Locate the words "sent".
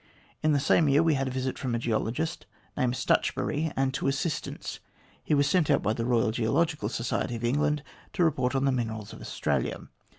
5.47-5.69